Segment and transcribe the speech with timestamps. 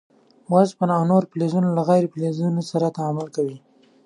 [0.53, 3.57] اوسپنه او نور فلزونه له غیر فلزونو سره تعامل کوي.